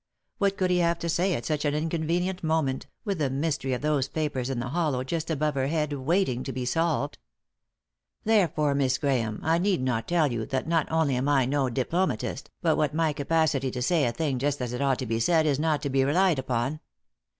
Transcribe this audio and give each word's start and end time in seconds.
What 0.39 0.57
could 0.57 0.71
he 0.71 0.79
have 0.79 0.97
to 0.97 1.09
say 1.09 1.35
at 1.35 1.45
such 1.45 1.63
an 1.63 1.75
inconvenient 1.75 2.43
moment, 2.43 2.87
with 3.05 3.19
the 3.19 3.29
mystery 3.29 3.73
of 3.73 3.83
those 3.83 4.07
papers 4.07 4.49
in 4.49 4.59
the 4.59 4.69
hollow 4.69 5.03
just 5.03 5.29
above 5.29 5.53
her 5.53 5.67
head 5.67 5.93
waiting 5.93 6.41
to 6.41 6.51
be 6.51 6.65
solved? 6.65 7.19
"Therefore, 8.23 8.73
Miss 8.73 8.97
Grahame, 8.97 9.37
I 9.43 9.59
need 9.59 9.83
not 9.83 10.07
tell 10.07 10.31
you 10.31 10.47
that 10.47 10.67
not 10.67 10.91
only 10.91 11.17
am 11.17 11.29
I 11.29 11.45
no 11.45 11.69
diplomatist, 11.69 12.49
but 12.63 12.77
that 12.79 12.95
my 12.95 13.13
capacity 13.13 13.69
to 13.69 13.81
say 13.83 14.05
a 14.05 14.11
thing 14.11 14.39
just 14.39 14.59
as 14.59 14.73
it 14.73 14.81
ought 14.81 14.97
to 14.97 15.05
be 15.05 15.19
said 15.19 15.45
is 15.45 15.59
not 15.59 15.83
to 15.83 15.89
be 15.91 16.03
relied 16.03 16.39
upon. 16.39 16.79